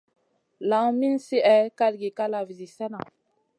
Lawn 0.69 0.93
min 0.99 1.15
slihè 1.25 1.57
kalgi 1.79 2.09
kalavi 2.17 2.53
zi 2.59 2.67
slena. 2.75 2.99